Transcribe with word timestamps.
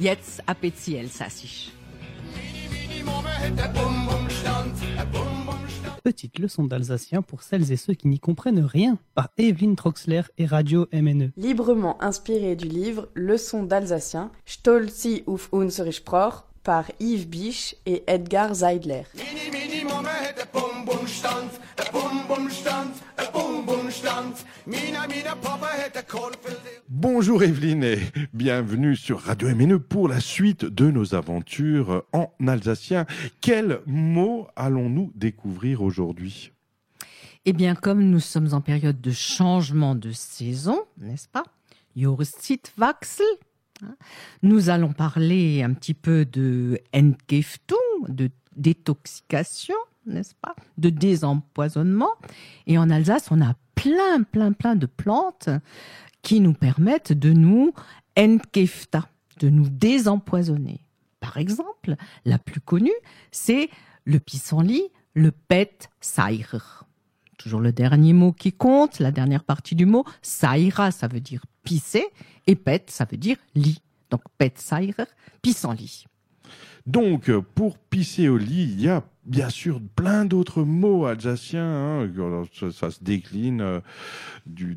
Jetzt 0.00 0.42
appétit 0.46 0.94
Elsassisch. 0.94 1.72
Petite 6.02 6.38
leçon 6.38 6.64
d'alsacien 6.64 7.20
pour 7.20 7.42
celles 7.42 7.70
et 7.72 7.76
ceux 7.76 7.94
qui 7.94 8.08
n'y 8.08 8.18
comprennent 8.18 8.64
rien 8.64 8.98
par 9.14 9.28
Evelyne 9.36 9.76
Troxler 9.76 10.22
et 10.38 10.46
Radio 10.46 10.86
MNE. 10.92 11.32
Librement 11.36 12.02
inspiré 12.02 12.56
du 12.56 12.68
livre 12.68 13.08
Leçon 13.14 13.64
d'alsacien, 13.64 14.30
Stolzi 14.46 15.24
auf 15.26 15.50
unsere 15.52 15.92
Sprache 15.92 16.44
par 16.62 16.86
Yves 17.00 17.28
Biche 17.28 17.76
et 17.86 18.02
Edgar 18.06 18.54
Zeidler. 18.54 19.04
Bonjour 26.88 27.42
Evelyne 27.42 27.84
et 27.84 27.98
bienvenue 28.32 28.96
sur 28.96 29.20
Radio 29.20 29.48
MNE 29.54 29.78
pour 29.78 30.08
la 30.08 30.20
suite 30.20 30.64
de 30.64 30.90
nos 30.90 31.14
aventures 31.14 32.04
en 32.12 32.30
alsacien. 32.46 33.06
Quels 33.40 33.80
mots 33.86 34.46
allons-nous 34.56 35.12
découvrir 35.14 35.82
aujourd'hui? 35.82 36.52
Eh 37.44 37.52
bien, 37.52 37.74
comme 37.74 38.04
nous 38.04 38.20
sommes 38.20 38.52
en 38.52 38.60
période 38.60 39.00
de 39.00 39.10
changement 39.10 39.94
de 39.94 40.12
saison, 40.12 40.80
n'est-ce 40.98 41.28
pas? 41.28 41.44
Jahreszeitwechsel. 41.96 43.26
hein, 43.84 43.96
Nous 44.42 44.68
allons 44.70 44.92
parler 44.92 45.62
un 45.62 45.72
petit 45.72 45.94
peu 45.94 46.24
de 46.24 46.78
Entgiftung, 46.94 47.76
de 48.08 48.30
détoxication, 48.56 49.74
n'est-ce 50.06 50.34
pas 50.34 50.54
De 50.78 50.90
désempoisonnement. 50.90 52.12
Et 52.66 52.78
en 52.78 52.90
Alsace, 52.90 53.28
on 53.30 53.40
a 53.40 53.54
plein, 53.74 54.22
plein, 54.22 54.52
plein 54.52 54.76
de 54.76 54.86
plantes 54.86 55.48
qui 56.22 56.40
nous 56.40 56.54
permettent 56.54 57.12
de 57.12 57.32
nous 57.32 57.72
entgifta, 58.16 59.08
de 59.40 59.48
nous 59.48 59.68
désempoisonner. 59.68 60.84
Par 61.20 61.36
exemple, 61.36 61.96
la 62.24 62.38
plus 62.38 62.60
connue, 62.60 62.90
c'est 63.30 63.70
le 64.04 64.18
pissenlit, 64.18 64.84
le 65.14 65.30
pet 65.30 65.88
saïr. 66.00 66.84
Toujours 67.38 67.60
le 67.60 67.72
dernier 67.72 68.12
mot 68.12 68.32
qui 68.32 68.52
compte, 68.52 68.98
la 68.98 69.10
dernière 69.10 69.44
partie 69.44 69.74
du 69.74 69.86
mot. 69.86 70.04
Saïra, 70.20 70.90
ça 70.90 71.08
veut 71.08 71.20
dire 71.20 71.44
pisser, 71.64 72.06
et 72.46 72.54
pet, 72.54 72.90
ça 72.90 73.04
veut 73.04 73.16
dire 73.16 73.36
lit. 73.54 73.80
Donc 74.10 74.22
pet 74.38 74.58
saïr, 74.58 74.94
pissenlit. 75.42 76.06
Donc, 76.86 77.30
pour 77.54 77.78
pisser 77.78 78.28
au 78.28 78.36
lit, 78.36 78.64
il 78.64 78.80
y 78.80 78.88
a 78.88 79.04
bien 79.24 79.50
sûr 79.50 79.80
plein 79.94 80.24
d'autres 80.24 80.64
mots 80.64 81.06
alsaciens. 81.06 82.02
hein. 82.02 82.42
Ça, 82.72 82.90
se 82.90 83.02
décline 83.04 83.60
euh, 83.60 83.80
du, 84.46 84.76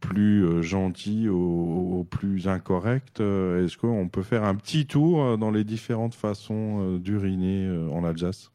plus 0.00 0.44
euh, 0.44 0.62
gentil 0.62 1.28
au, 1.28 1.98
au 1.98 2.04
plus 2.04 2.48
incorrect. 2.48 3.20
Euh, 3.20 3.64
Est-ce 3.64 3.76
qu'on 3.76 4.08
peut 4.08 4.22
faire 4.22 4.44
un 4.44 4.54
petit 4.54 4.86
tour 4.86 5.36
dans 5.36 5.50
les 5.50 5.64
différentes 5.64 6.14
façons 6.14 6.96
d'uriner 6.96 7.68
en 7.92 8.04
Alsace? 8.04 8.50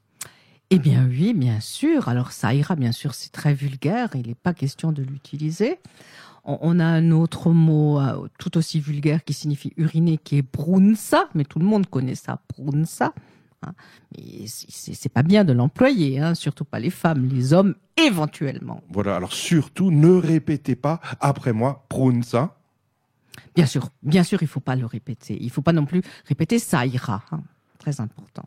Eh 0.69 0.79
bien 0.79 1.07
oui, 1.07 1.33
bien 1.33 1.61
sûr. 1.61 2.09
Alors 2.09 2.31
ça 2.31 2.53
ira, 2.53 2.75
bien 2.75 2.91
sûr, 2.91 3.13
c'est 3.13 3.31
très 3.31 3.53
vulgaire, 3.53 4.09
il 4.15 4.27
n'est 4.27 4.35
pas 4.35 4.53
question 4.53 4.91
de 4.91 5.01
l'utiliser. 5.01 5.79
On, 6.49 6.79
a 6.79 6.85
un 6.85 7.11
autre 7.11 7.51
mot 7.51 7.99
euh, 7.99 8.27
tout 8.39 8.57
aussi 8.57 8.79
vulgaire 8.79 9.23
qui 9.25 9.33
signifie 9.33 9.73
uriner, 9.75 10.17
qui 10.17 10.37
est 10.37 10.41
brunsa, 10.41 11.27
mais 11.35 11.43
tout 11.43 11.59
le 11.59 11.65
monde 11.65 11.87
connaît 11.87 12.15
ça, 12.15 12.39
brunsa. 12.57 13.13
hein. 13.63 13.73
Mais 14.15 14.45
c'est 14.47 15.09
pas 15.11 15.23
bien 15.23 15.43
de 15.43 15.51
l'employer, 15.51 16.19
hein, 16.21 16.35
surtout 16.35 16.63
pas 16.63 16.79
les 16.79 16.89
femmes, 16.89 17.27
les 17.27 17.51
hommes 17.51 17.75
éventuellement. 17.97 18.81
Voilà, 18.89 19.17
alors 19.17 19.33
surtout, 19.33 19.91
ne 19.91 20.09
répétez 20.13 20.77
pas 20.77 21.01
après 21.19 21.51
moi, 21.51 21.85
prunsa. 21.89 22.55
Bien 23.53 23.65
sûr, 23.65 23.89
bien 24.01 24.23
sûr, 24.23 24.41
il 24.41 24.47
faut 24.47 24.61
pas 24.61 24.75
le 24.77 24.85
répéter. 24.85 25.37
Il 25.41 25.49
faut 25.51 25.61
pas 25.61 25.73
non 25.73 25.85
plus 25.85 26.01
répéter 26.25 26.59
ça 26.59 26.85
ira. 26.85 27.23
hein. 27.31 27.41
Très 27.77 27.99
important. 28.01 28.43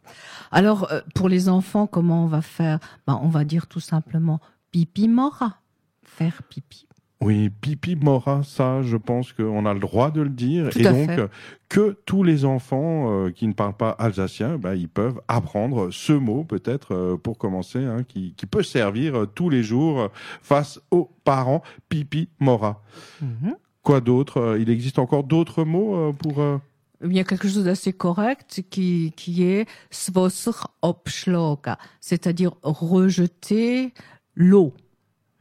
Alors, 0.50 0.90
euh, 0.90 1.00
pour 1.14 1.28
les 1.28 1.48
enfants, 1.48 1.86
comment 1.86 2.24
on 2.24 2.26
va 2.28 2.42
faire? 2.42 2.78
Ben, 3.06 3.18
On 3.22 3.28
va 3.28 3.44
dire 3.44 3.66
tout 3.68 3.80
simplement 3.80 4.40
pipi 4.70 5.06
mora. 5.08 5.58
Faire 6.02 6.42
pipi. 6.42 6.86
Oui, 7.22 7.50
pipi 7.50 7.96
mora, 7.96 8.42
ça, 8.44 8.80
je 8.80 8.96
pense 8.96 9.34
qu'on 9.34 9.66
a 9.66 9.74
le 9.74 9.80
droit 9.80 10.10
de 10.10 10.22
le 10.22 10.30
dire. 10.30 10.70
Tout 10.70 10.78
et 10.78 10.84
donc, 10.84 11.10
fait. 11.10 11.30
que 11.68 11.98
tous 12.06 12.22
les 12.22 12.46
enfants 12.46 13.10
euh, 13.26 13.30
qui 13.30 13.46
ne 13.46 13.52
parlent 13.52 13.76
pas 13.76 13.90
alsacien, 13.90 14.56
bah, 14.56 14.74
ils 14.74 14.88
peuvent 14.88 15.20
apprendre 15.28 15.90
ce 15.90 16.14
mot, 16.14 16.44
peut-être, 16.44 16.94
euh, 16.94 17.16
pour 17.18 17.36
commencer, 17.36 17.84
hein, 17.84 18.04
qui, 18.08 18.32
qui 18.38 18.46
peut 18.46 18.62
servir 18.62 19.14
euh, 19.14 19.26
tous 19.26 19.50
les 19.50 19.62
jours 19.62 20.08
face 20.40 20.80
aux 20.90 21.10
parents. 21.24 21.62
Pipi 21.90 22.30
mora. 22.38 22.82
Mhm. 23.20 23.54
Quoi 23.82 24.00
d'autre 24.00 24.56
Il 24.58 24.70
existe 24.70 24.98
encore 24.98 25.24
d'autres 25.24 25.64
mots 25.64 26.14
pour... 26.14 26.40
euh, 26.40 26.58
Il 27.04 27.12
y 27.14 27.20
a 27.20 27.24
quelque 27.24 27.48
chose 27.48 27.64
d'assez 27.64 27.92
correct 27.92 28.62
qui, 28.70 29.12
qui 29.14 29.42
est 29.44 29.66
svosser 29.90 30.50
opschlagen, 30.80 31.76
c'est-à-dire 32.00 32.52
rejeter 32.62 33.92
l'eau. 34.34 34.74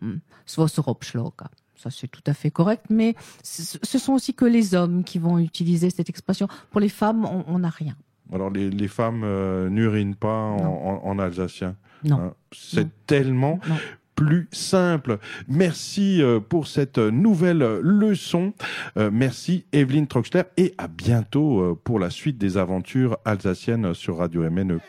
Hmm. 0.02 0.18
Svosser 0.46 0.82
opschlagen. 0.88 1.50
Ça, 1.82 1.90
c'est 1.90 2.10
tout 2.10 2.24
à 2.28 2.34
fait 2.34 2.52
correct, 2.52 2.86
mais 2.90 3.16
ce 3.42 3.98
sont 4.00 4.12
aussi 4.12 4.34
que 4.34 4.44
les 4.44 4.76
hommes 4.76 5.06
qui 5.06 5.18
vont 5.18 5.40
utiliser 5.40 5.90
cette 5.90 6.10
expression. 6.10 6.50
Pour 6.72 6.82
les 6.82 6.90
femmes, 6.90 7.24
on- 7.48 7.58
n'a 7.60 7.70
rien. 7.70 7.96
Alors, 8.34 8.50
les, 8.50 8.70
les 8.70 8.88
femmes 8.90 9.22
euh, 9.24 9.70
n'urinent 9.70 10.16
pas 10.16 10.28
en, 10.44 10.58
Non. 10.58 10.88
en- 10.90 11.06
en 11.10 11.20
alsacien. 11.20 11.78
Non. 12.04 12.18
hein. 12.20 12.34
C'est 12.52 12.90
tellement 13.08 13.62
Non. 13.70 13.76
plus 14.16 14.50
simple. 14.52 15.20
Merci 15.48 16.22
euh, 16.22 16.42
pour 16.42 16.68
cette 16.68 16.98
nouvelle 16.98 17.60
leçon. 17.82 18.54
Euh, 18.98 19.10
Merci 19.12 19.64
Evelyne 19.72 20.08
Troxler 20.08 20.44
et 20.58 20.74
à 20.78 20.90
bientôt 20.90 21.80
pour 21.86 21.98
la 21.98 22.10
suite 22.10 22.38
des 22.38 22.58
aventures 22.58 23.18
alsaciennes 23.24 23.94
sur 23.94 24.18
Radio 24.18 24.42
MNE. 24.50 24.80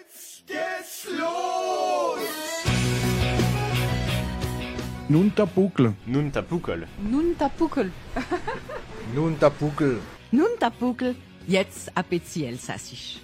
Nun 5.11 5.29
Tapukl. 5.31 5.93
Nun 6.07 6.31
Tapukol. 6.31 6.87
Nun 7.03 7.35
Tapukel. 7.37 7.91
Nun 9.13 9.35
Tapukel. 9.35 9.97
Nun 10.33 10.57
Tapukel, 10.61 11.17
jetzt 11.49 11.91
appétit 11.97 12.45
Elsassisch. 12.45 13.19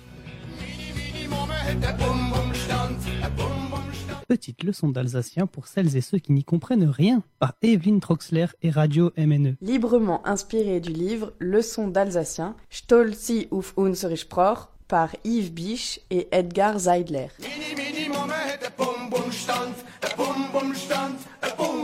Petite 4.26 4.64
leçon 4.64 4.88
d'alsacien 4.88 5.46
pour 5.46 5.68
celles 5.68 5.96
et 5.96 6.00
ceux 6.00 6.18
qui 6.18 6.32
n'y 6.32 6.42
comprennent 6.42 6.90
rien 6.90 7.22
par 7.38 7.52
Evelyne 7.62 8.00
Troxler 8.00 8.46
et 8.62 8.70
Radio 8.70 9.12
MNE. 9.16 9.54
Librement 9.62 10.26
inspiré 10.26 10.80
du 10.80 10.90
livre 10.90 11.34
Leçon 11.38 11.86
d'alsacien, 11.86 12.56
Stolzi 12.68 13.46
auf 13.52 13.74
unsere 13.76 14.16
Sprache 14.16 14.66
par 14.88 15.10
Yves 15.22 15.52
Biche 15.52 16.00
et 16.10 16.26
Edgar 16.32 16.80
Zeidler. 16.80 17.28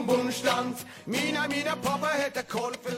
Bum 0.07 0.17
Bum 0.17 0.33
stand. 0.33 0.79
Mina, 1.07 1.47
Mina, 1.49 1.77
Papa 1.77 2.09
hätte 2.11 2.45
Kohl 2.45 2.73
für 2.83 2.97